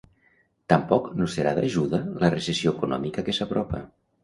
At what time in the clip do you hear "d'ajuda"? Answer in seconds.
1.59-2.01